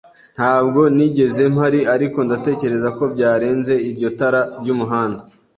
[0.37, 5.21] Ntabwo nigeze mpari, ariko ndatekereza ko byarenze iryo tara ryumuhanda